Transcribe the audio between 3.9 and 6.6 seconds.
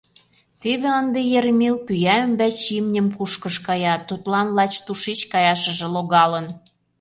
тудлан лач тушеч каяшыже логалын.